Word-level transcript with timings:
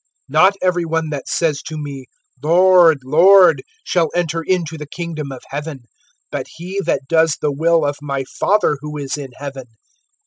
(21)Not 0.31 0.53
every 0.63 0.83
one 0.85 1.11
that 1.11 1.27
says 1.27 1.61
to 1.61 1.77
me, 1.77 2.07
Lord, 2.41 3.03
Lord, 3.03 3.61
shall 3.83 4.09
enter 4.15 4.41
into 4.41 4.75
the 4.75 4.87
kingdom 4.87 5.31
of 5.31 5.43
heaven; 5.49 5.83
but 6.31 6.47
he 6.55 6.81
that 6.87 7.03
does 7.07 7.37
the 7.39 7.51
will 7.51 7.85
of 7.85 7.97
my 8.01 8.23
Father 8.39 8.79
who 8.81 8.97
is 8.97 9.15
in 9.15 9.29
heaven. 9.37 9.65